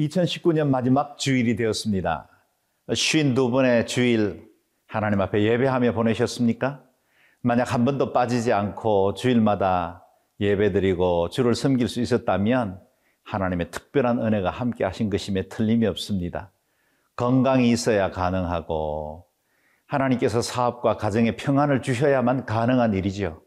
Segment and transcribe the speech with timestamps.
[0.00, 2.28] 2019년 마지막 주일이 되었습니다.
[2.88, 4.48] 52번의 주일
[4.86, 6.82] 하나님 앞에 예배하며 보내셨습니까?
[7.42, 10.04] 만약 한 번도 빠지지 않고 주일마다
[10.40, 12.80] 예배드리고 주를 섬길 수 있었다면
[13.24, 16.50] 하나님의 특별한 은혜가 함께 하신 것임에 틀림이 없습니다.
[17.16, 19.26] 건강이 있어야 가능하고
[19.86, 23.42] 하나님께서 사업과 가정에 평안을 주셔야만 가능한 일이죠.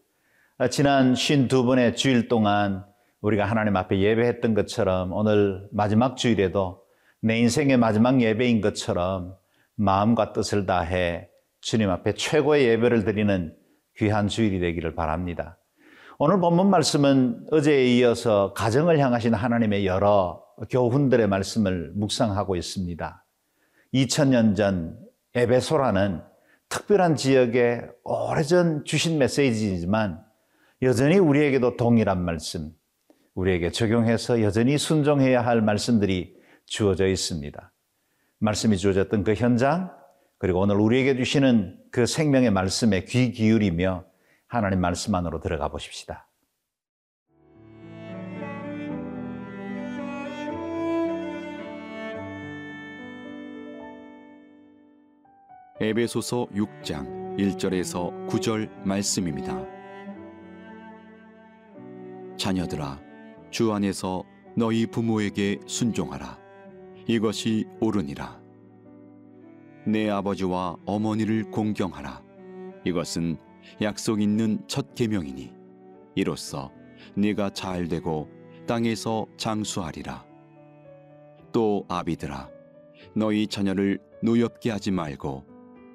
[0.69, 2.85] 지난 52번의 주일 동안
[3.23, 6.83] 우리가 하나님 앞에 예배했던 것처럼 오늘 마지막 주일에도
[7.21, 9.35] 내 인생의 마지막 예배인 것처럼
[9.75, 11.29] 마음과 뜻을 다해
[11.61, 13.55] 주님 앞에 최고의 예배를 드리는
[13.95, 15.57] 귀한 주일이 되기를 바랍니다.
[16.19, 23.25] 오늘 본문 말씀은 어제에 이어서 가정을 향하신 하나님의 여러 교훈들의 말씀을 묵상하고 있습니다.
[23.93, 24.99] 2000년 전
[25.33, 26.21] 에베소라는
[26.67, 30.21] 특별한 지역에 오래전 주신 메시지이지만
[30.81, 32.71] 여전히 우리에게도 동일한 말씀,
[33.35, 37.71] 우리에게 적용해서 여전히 순종해야 할 말씀들이 주어져 있습니다.
[38.39, 39.91] 말씀이 주어졌던 그 현장,
[40.37, 44.05] 그리고 오늘 우리에게 주시는 그 생명의 말씀에 귀 기울이며
[44.47, 46.27] 하나님 말씀 안으로 들어가 보십시다.
[55.79, 59.65] 에베소서 6장 1절에서 9절 말씀입니다.
[62.37, 63.12] 자녀들아
[63.53, 64.23] 주 안에서
[64.57, 66.39] 너희 부모에게 순종하라.
[67.05, 68.41] 이것이 옳으니라.
[69.85, 72.23] 내 아버지와 어머니를 공경하라.
[72.83, 73.37] 이것은
[73.79, 75.53] 약속 있는 첫 계명이니
[76.15, 76.71] 이로써
[77.15, 78.27] 네가 잘 되고
[78.65, 80.25] 땅에서 장수하리라.
[81.51, 82.49] 또 아비들아
[83.15, 85.45] 너희 자녀를 노엽게 하지 말고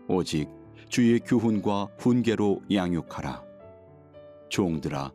[0.06, 0.48] 오직
[0.88, 3.42] 주의 교훈과 훈계로 양육하라.
[4.48, 5.10] 종들아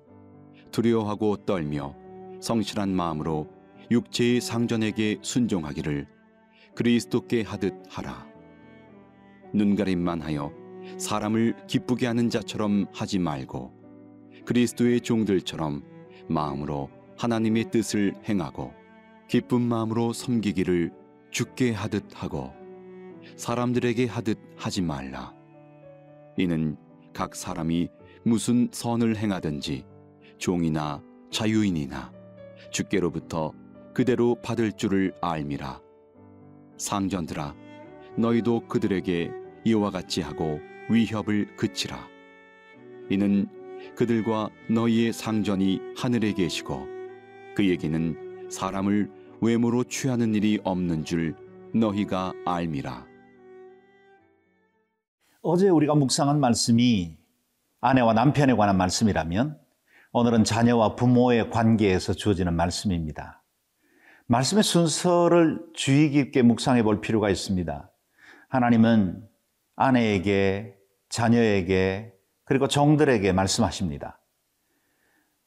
[0.71, 2.02] 두려워하고 떨며
[2.43, 3.47] 성실한 마음으로
[3.89, 6.05] 육체의 상전에게 순종하기를
[6.75, 8.27] 그리스도께 하듯 하라.
[9.53, 10.51] 눈가림만 하여
[10.97, 13.71] 사람을 기쁘게 하는 자처럼 하지 말고
[14.43, 15.83] 그리스도의 종들처럼
[16.27, 18.73] 마음으로 하나님의 뜻을 행하고
[19.29, 20.91] 기쁜 마음으로 섬기기를
[21.31, 22.51] 죽게 하듯 하고
[23.37, 25.33] 사람들에게 하듯 하지 말라.
[26.37, 26.75] 이는
[27.13, 27.87] 각 사람이
[28.25, 29.85] 무슨 선을 행하든지
[30.39, 32.22] 종이나 자유인이나
[32.73, 33.53] 주께로부터
[33.93, 35.79] 그대로 받을 줄을 알미라.
[36.77, 37.55] 상전들아,
[38.17, 39.31] 너희도 그들에게
[39.63, 41.97] 이와 같이 하고 위협을 그치라.
[43.09, 43.47] 이는
[43.95, 46.87] 그들과 너희의 상전이 하늘에 계시고
[47.55, 51.35] 그에게는 사람을 외모로 취하는 일이 없는 줄
[51.73, 53.05] 너희가 알미라.
[55.41, 57.17] 어제 우리가 묵상한 말씀이
[57.81, 59.62] 아내와 남편에 관한 말씀이라면
[60.15, 63.43] 오늘은 자녀와 부모의 관계에서 주어지는 말씀입니다.
[64.27, 67.89] 말씀의 순서를 주의 깊게 묵상해 볼 필요가 있습니다.
[68.47, 69.27] 하나님은
[69.75, 70.77] 아내에게,
[71.09, 72.13] 자녀에게,
[72.45, 74.21] 그리고 종들에게 말씀하십니다.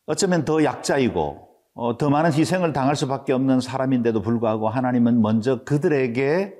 [0.06, 6.56] 어쩌면 더 약자이고, 어, 더 많은 희생을 당할 수밖에 없는 사람인데도 불구하고 하나님은 먼저 그들에게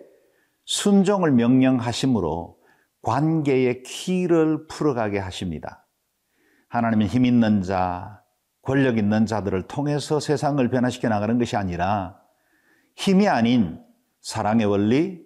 [0.65, 2.57] 순종을 명령하심으로
[3.03, 5.86] 관계의 키를 풀어가게 하십니다.
[6.69, 8.23] 하나님은 힘 있는 자,
[8.63, 12.19] 권력 있는 자들을 통해서 세상을 변화시켜 나가는 것이 아니라
[12.97, 13.81] 힘이 아닌
[14.21, 15.21] 사랑의 원리,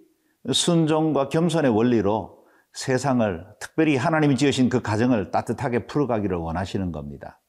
[0.53, 7.41] 순종과 겸손의 원리로 세상을 특별히 하나님이 지으신 그 가정을 따뜻하게 풀어가기를 원하시는 겁니다.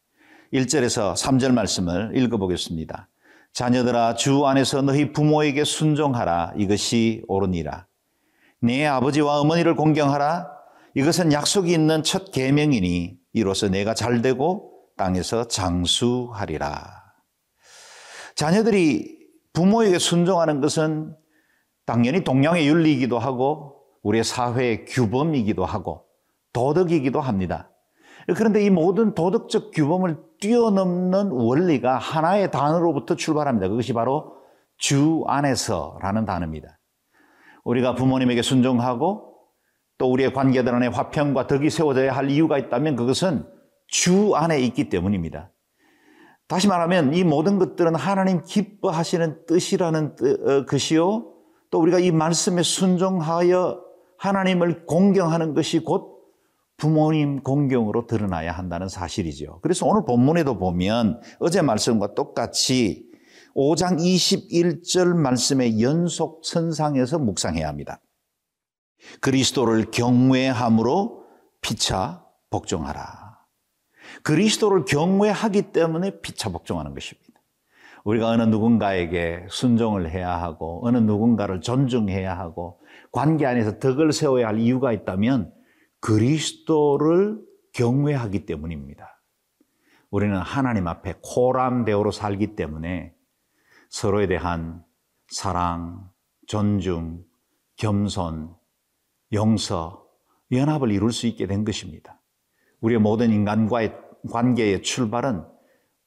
[0.54, 3.08] 1절에서 3절 말씀을 읽어보겠습니다.
[3.54, 7.86] 자녀들아 주 안에서 너희 부모에게 순종하라 이것이 옳으니라.
[8.62, 10.50] 네 아버지와 어머니를 공경하라
[10.96, 17.02] 이것은 약속이 있는 첫 계명이니 이로써 내가 잘 되고 땅에서 장수하리라.
[18.36, 19.20] 자녀들이
[19.54, 21.16] 부모에게 순종하는 것은
[21.86, 26.06] 당연히 동양의 윤리이기도 하고 우리의 사회의 규범이기도 하고
[26.54, 27.70] 도덕이기도 합니다.
[28.36, 33.68] 그런데 이 모든 도덕적 규범을 뛰어넘는 원리가 하나의 단어로부터 출발합니다.
[33.68, 34.36] 그것이 바로
[34.78, 36.80] 주 안에서라는 단어입니다.
[37.64, 39.31] 우리가 부모님에게 순종하고
[40.02, 43.46] 또 우리의 관계들 안에 화평과 덕이 세워져야 할 이유가 있다면 그것은
[43.88, 45.52] 주 안에 있기 때문입니다.
[46.48, 50.16] 다시 말하면 이 모든 것들은 하나님 기뻐하시는 뜻이라는
[50.48, 51.32] 어, 것이요.
[51.70, 53.80] 또 우리가 이 말씀에 순종하여
[54.18, 56.18] 하나님을 공경하는 것이 곧
[56.78, 59.60] 부모님 공경으로 드러나야 한다는 사실이죠.
[59.62, 63.06] 그래서 오늘 본문에도 보면 어제 말씀과 똑같이
[63.56, 68.02] 5장 21절 말씀의 연속 선상에서 묵상해야 합니다.
[69.20, 71.26] 그리스도를 경외함으로
[71.62, 73.40] 피차 복종하라.
[74.24, 77.32] 그리스도를 경외하기 때문에 피차 복종하는 것입니다.
[78.04, 82.82] 우리가 어느 누군가에게 순종을 해야 하고 어느 누군가를 존중해야 하고
[83.12, 85.54] 관계 안에서 덕을 세워야 할 이유가 있다면
[86.00, 87.40] 그리스도를
[87.74, 89.22] 경외하기 때문입니다.
[90.10, 93.14] 우리는 하나님 앞에 코람대오로 살기 때문에
[93.90, 94.84] 서로에 대한
[95.28, 96.10] 사랑,
[96.48, 97.24] 존중,
[97.78, 98.54] 겸손,
[99.34, 100.06] 용서,
[100.52, 102.20] 연합을 이룰 수 있게 된 것입니다.
[102.82, 103.96] 우리의 모든 인간과의
[104.30, 105.46] 관계의 출발은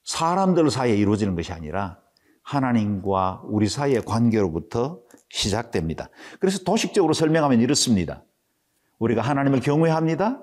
[0.02, 1.98] 사람들 사이에 이루어지는 것이 아니라
[2.42, 5.00] 하나님과 우리 사이의 관계로부터
[5.30, 6.10] 시작됩니다.
[6.38, 8.24] 그래서 도식적으로 설명하면 이렇습니다.
[8.98, 10.42] 우리가 하나님을 경외합니다.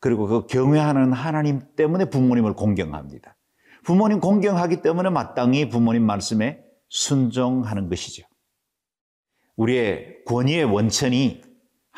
[0.00, 3.36] 그리고 그 경외하는 하나님 때문에 부모님을 공경합니다.
[3.84, 8.24] 부모님 공경하기 때문에 마땅히 부모님 말씀에 순종하는 것이죠.
[9.56, 11.42] 우리의 권위의 원천이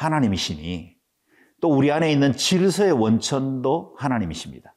[0.00, 0.97] 하나님이시니
[1.61, 4.75] 또 우리 안에 있는 질서의 원천도 하나님이십니다.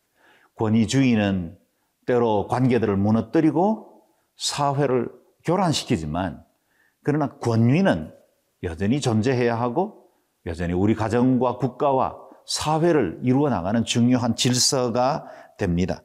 [0.58, 1.58] 권위주의는
[2.06, 4.04] 때로 관계들을 무너뜨리고
[4.36, 5.10] 사회를
[5.46, 6.44] 교란시키지만
[7.04, 8.14] 그러나 권위는
[8.64, 10.10] 여전히 존재해야 하고
[10.46, 15.26] 여전히 우리 가정과 국가와 사회를 이루어 나가는 중요한 질서가
[15.58, 16.04] 됩니다.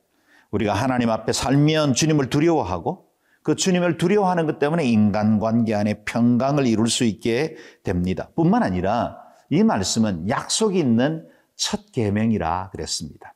[0.52, 3.07] 우리가 하나님 앞에 살면 주님을 두려워하고
[3.48, 8.28] 그 주님을 두려워하는 것 때문에 인간관계 안에 평강을 이룰 수 있게 됩니다.
[8.36, 9.16] 뿐만 아니라
[9.48, 13.34] 이 말씀은 약속이 있는 첫 계명이라 그랬습니다.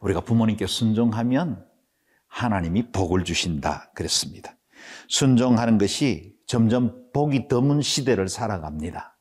[0.00, 1.66] 우리가 부모님께 순종하면
[2.28, 4.56] 하나님이 복을 주신다 그랬습니다.
[5.08, 9.18] 순종하는 것이 점점 복이 드문 시대를 살아갑니다.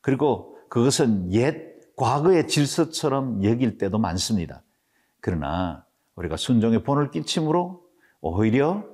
[0.00, 1.54] 그리고 그것은 옛
[1.96, 4.62] 과거의 질서처럼 여길 때도 많습니다.
[5.20, 5.84] 그러나
[6.14, 7.85] 우리가 순종의 본을 끼침으로
[8.34, 8.84] 오히려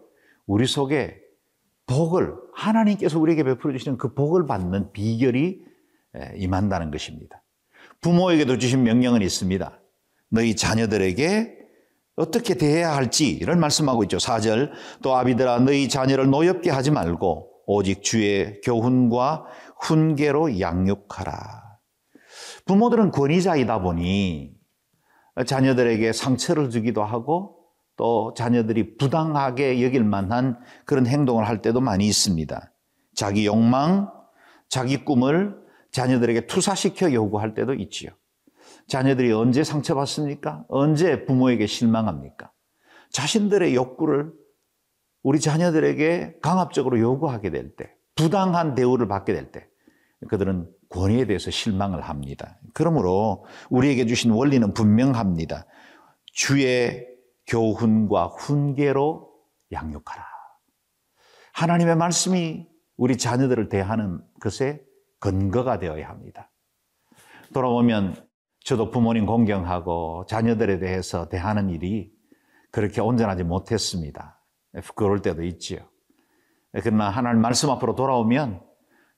[0.47, 1.21] 우리 속에
[1.87, 5.63] 복을 하나님께서 우리에게 베풀어 주시는 그 복을 받는 비결이
[6.37, 7.43] 임한다는 것입니다.
[8.01, 9.81] 부모에게도 주신 명령은 있습니다.
[10.31, 11.59] 너희 자녀들에게
[12.17, 14.19] 어떻게 대해야 할지를 말씀하고 있죠.
[14.19, 14.71] 4절
[15.03, 19.47] 또 아비들아 너희 자녀를 노엽게 하지 말고 오직 주의 교훈과
[19.81, 21.63] 훈계로 양육하라.
[22.67, 24.55] 부모들은 권위자이다 보니
[25.47, 27.62] 자녀들에게 상처를 주기도 하고
[27.97, 32.73] 또 자녀들이 부당하게 여길 만한 그런 행동을 할 때도 많이 있습니다.
[33.15, 34.11] 자기 욕망,
[34.69, 35.57] 자기 꿈을
[35.91, 38.11] 자녀들에게 투사시켜 요구할 때도 있지요.
[38.89, 40.65] 자녀들이 언제 상처받습니까?
[40.69, 42.51] 언제 부모에게 실망합니까?
[43.11, 44.33] 자신들의 욕구를
[45.23, 49.67] 우리 자녀들에게 강압적으로 요구하게 될 때, 부당한 대우를 받게 될 때,
[50.29, 52.59] 그들은 권위에 대해서 실망을 합니다.
[52.75, 55.67] 그러므로 우리에게 주신 원리는 분명합니다.
[56.33, 57.07] 주의
[57.47, 59.33] 교훈과 훈계로
[59.73, 60.25] 양육하라.
[61.55, 64.83] 하나님의 말씀이 우리 자녀들을 대하는 것에
[65.19, 66.51] 근거가 되어야 합니다.
[67.53, 68.17] 돌아보면
[68.65, 72.13] 저도 부모님 공경하고 자녀들에 대해서 대하는 일이
[72.71, 74.41] 그렇게 온전하지 못했습니다.
[74.83, 75.81] 부끄러울 때도 있지요.
[76.73, 78.63] 그러나 하나님 말씀 앞으로 돌아오면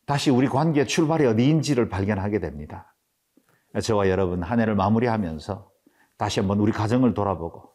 [0.06, 2.96] 다시 우리 관계의 출발이 어디인지를 발견하게 됩니다.
[3.82, 5.70] 저와 여러분 한 해를 마무리하면서
[6.18, 7.73] 다시 한번 우리 가정을 돌아보고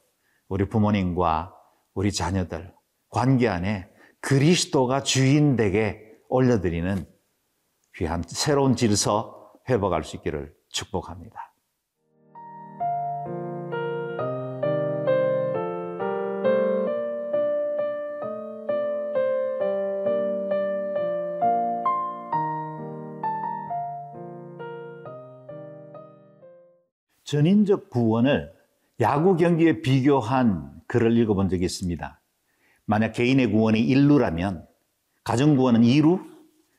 [0.50, 1.56] 우리 부모님과
[1.94, 2.74] 우리 자녀들
[3.10, 3.88] 관계 안에
[4.20, 7.06] 그리스도가 주인 되게 올려드리는
[7.96, 11.54] 귀한 새로운 질서 회복할 수 있기를 축복합니다.
[27.24, 28.59] 전인적 구원을
[29.02, 32.22] 야구 경기에 비교한 글을 읽어본 적이 있습니다.
[32.86, 34.66] 만약 개인의 구원이 1루라면
[35.24, 36.20] 가정 구원은 2루,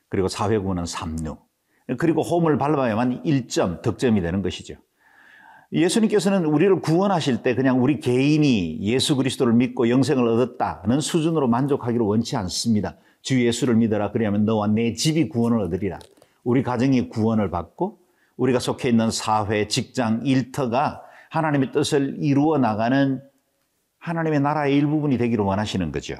[0.09, 1.37] 그리고 사회 구원은 3루.
[1.97, 4.75] 그리고 홈을 밟아야만 1점, 득점이 되는 것이죠.
[5.73, 12.35] 예수님께서는 우리를 구원하실 때 그냥 우리 개인이 예수 그리스도를 믿고 영생을 얻었다는 수준으로 만족하기를 원치
[12.35, 12.97] 않습니다.
[13.21, 14.11] 주 예수를 믿어라.
[14.11, 15.97] 그리하면 너와 내 집이 구원을 얻으리라.
[16.43, 17.99] 우리 가정이 구원을 받고
[18.35, 23.21] 우리가 속해 있는 사회, 직장, 일터가 하나님의 뜻을 이루어 나가는
[23.99, 26.15] 하나님의 나라의 일부분이 되기를 원하시는 거죠.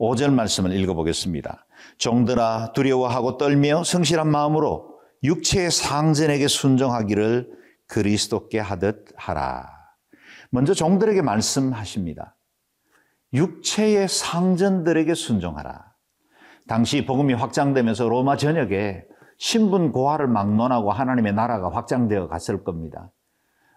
[0.00, 1.66] 5절 말씀을 읽어보겠습니다.
[1.98, 7.48] 종들아 두려워하고 떨며 성실한 마음으로 육체의 상전에게 순종하기를
[7.86, 9.70] 그리스도께 하듯 하라.
[10.50, 12.36] 먼저 종들에게 말씀하십니다.
[13.32, 15.84] 육체의 상전들에게 순종하라.
[16.66, 19.04] 당시 복음이 확장되면서 로마 전역에
[19.38, 23.12] 신분 고하를 막론하고 하나님의 나라가 확장되어 갔을 겁니다.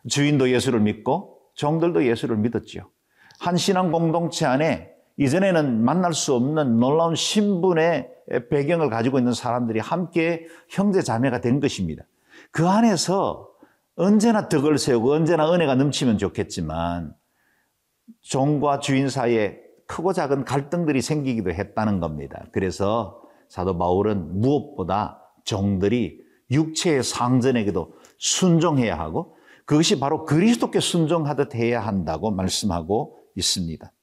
[0.08, 2.90] 주인도 예수를 믿고 종들도 예수를 믿었지요.
[3.40, 8.10] 한 신앙 공동체 안에 이전에는 만날 수 없는 놀라운 신분의
[8.50, 12.04] 배경을 가지고 있는 사람들이 함께 형제 자매가 된 것입니다.
[12.52, 13.50] 그 안에서
[13.96, 17.14] 언제나 덕을 세우고 언제나 은혜가 넘치면 좋겠지만
[18.22, 22.46] 종과 주인 사이에 크고 작은 갈등들이 생기기도 했다는 겁니다.
[22.54, 29.36] 그래서 사도 바울은 무엇보다 종들이 육체의 상전에게도 순종해야 하고
[29.70, 33.94] 그것이 바로 그리스도께 순종하듯 해야 한다고 말씀하고 있습니다.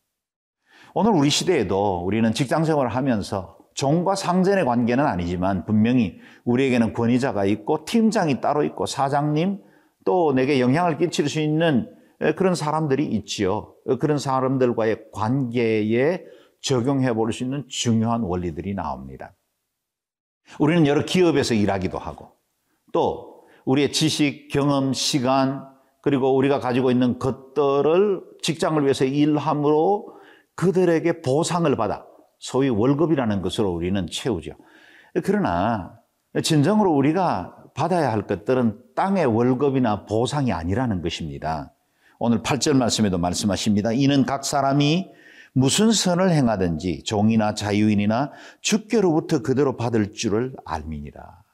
[0.94, 7.84] 오늘 우리 시대에도 우리는 직장 생활을 하면서 종과 상전의 관계는 아니지만 분명히 우리에게는 권위자가 있고
[7.84, 9.60] 팀장이 따로 있고 사장님
[10.04, 11.92] 또 내게 영향을 끼칠 수 있는
[12.36, 13.74] 그런 사람들이 있지요.
[13.98, 16.22] 그런 사람들과의 관계에
[16.60, 19.34] 적용해 볼 수 있는 중요한 원리들이 나옵니다.
[20.60, 22.36] 우리는 여러 기업에서 일하기도 하고
[22.92, 23.35] 또
[23.66, 25.66] 우리의 지식, 경험, 시간
[26.00, 30.14] 그리고 우리가 가지고 있는 것들을 직장을 위해서 일함으로
[30.54, 32.06] 그들에게 보상을 받아
[32.38, 34.52] 소위 월급이라는 것으로 우리는 채우죠.
[35.24, 35.98] 그러나
[36.42, 41.72] 진정으로 우리가 받아야 할 것들은 땅의 월급이나 보상이 아니라는 것입니다.
[42.18, 43.92] 오늘 8절 말씀에도 말씀하십니다.
[43.92, 45.10] 이는 각 사람이
[45.52, 48.30] 무슨 선을 행하든지 종이나 자유인이나
[48.60, 51.45] 주께로부터 그대로 받을 줄을 알미니라.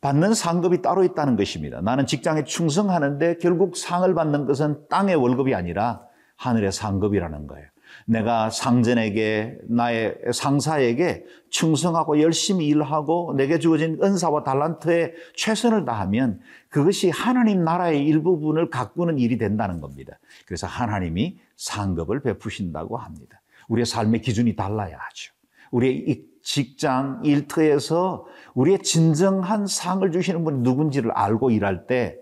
[0.00, 1.80] 받는 상급이 따로 있다는 것입니다.
[1.80, 6.02] 나는 직장에 충성하는데 결국 상을 받는 것은 땅의 월급이 아니라
[6.36, 7.66] 하늘의 상급이라는 거예요.
[8.06, 17.64] 내가 상전에게 나의 상사에게 충성하고 열심히 일하고 내게 주어진 은사와 달란트에 최선을 다하면 그것이 하나님
[17.64, 20.18] 나라의 일부분을 가꾸는 일이 된다는 겁니다.
[20.46, 23.40] 그래서 하나님이 상급을 베푸신다고 합니다.
[23.68, 25.32] 우리의 삶의 기준이 달라야 하죠.
[25.70, 28.24] 우리의 직장, 일터에서
[28.54, 32.16] 우리의 진정한 상을 주시는 분이 누군지를 알고 일할 때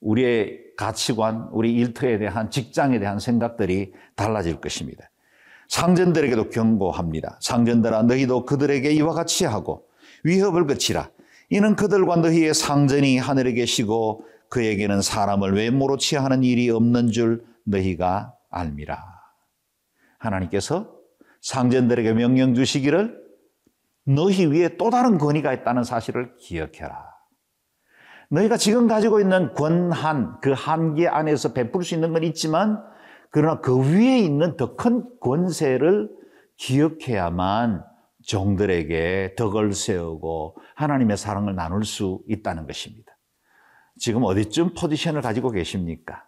[0.00, 5.10] 우리의 가치관, 우리 일터에 대한 직장에 대한 생각들이 달라질 것입니다.
[5.68, 7.38] 상전들에게도 경고합니다.
[7.40, 9.86] 상전들아 너희도 그들에게 이와 같이 하고
[10.22, 11.08] 위협을 그치라.
[11.48, 19.02] 이는 그들과 너희의 상전이 하늘에 계시고 그에게는 사람을 외모로 취하는 일이 없는 줄 너희가 알미라.
[20.18, 20.92] 하나님께서
[21.40, 23.25] 상전들에게 명령 주시기를
[24.06, 27.16] 너희 위에 또 다른 권위가 있다는 사실을 기억해라.
[28.30, 32.82] 너희가 지금 가지고 있는 권한, 그 한계 안에서 베풀 수 있는 건 있지만,
[33.30, 36.08] 그러나 그 위에 있는 더 큰 권세를
[36.56, 37.84] 기억해야만
[38.24, 43.16] 종들에게 덕을 세우고 하나님의 사랑을 나눌 수 있다는 것입니다.
[43.98, 46.25] 지금 어디쯤 포지션을 가지고 계십니까?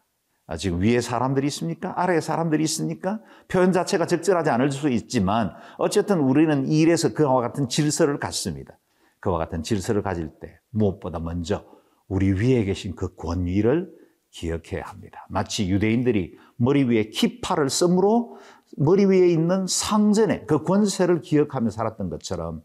[0.48, 1.92] 아, 지금 위에 사람들이 있습니까?
[2.00, 3.20] 아래에 사람들이 있습니까?
[3.48, 8.78] 표현 자체가 적절하지 않을 수 있지만 어쨌든 우리는 일에서 그와 같은 질서를 갖습니다.
[9.20, 11.66] 그와 같은 질서를 가질 때 무엇보다 먼저
[12.08, 13.92] 우리 위에 계신 그 권위를
[14.30, 15.26] 기억해야 합니다.
[15.28, 18.38] 마치 유대인들이 머리 위에 키파를 쓰므로
[18.78, 22.62] 머리 위에 있는 상전의 그 권세를 기억하며 살았던 것처럼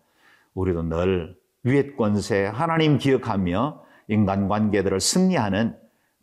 [0.54, 5.76] 우리도 늘 위의 권세 하나님 기억하며 인간 관계들을 승리하는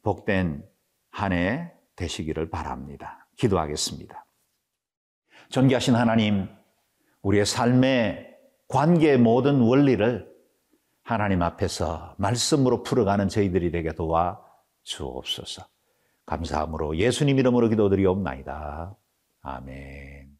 [0.03, 0.70] 복된
[1.11, 3.27] 한 해 되시기를 바랍니다.
[3.37, 4.25] 기도하겠습니다.
[5.51, 6.49] 존귀하신 하나님,
[7.23, 8.37] 우리의 삶의
[8.69, 10.31] 관계의 모든 원리를
[11.03, 14.41] 하나님 앞에서 말씀으로 풀어가는 저희들이 되게 도와
[14.85, 15.67] 주옵소서.
[16.27, 18.97] 감사함으로 예수님 이름으로 기도드리옵나이다.
[19.43, 20.40] 아멘.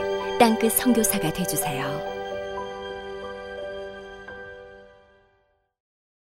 [0.41, 2.20] 땅끝 성교사가 되주세요